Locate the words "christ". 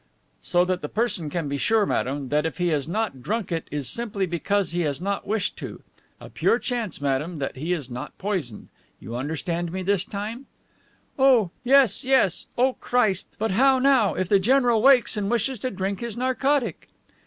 12.73-13.27